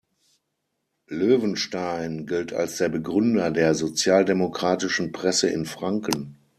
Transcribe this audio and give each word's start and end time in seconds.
Löwenstein 1.09 2.25
gilt 2.25 2.53
als 2.53 2.77
der 2.77 2.89
Begründer 2.89 3.51
der 3.51 3.75
sozialdemokratischen 3.75 5.11
Presse 5.11 5.49
in 5.49 5.65
Franken. 5.67 6.39